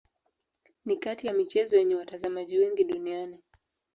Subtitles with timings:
[0.85, 3.43] Ni kati ya michezo yenye watazamaji wengi duniani.